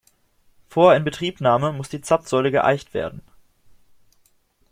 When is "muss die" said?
1.73-2.01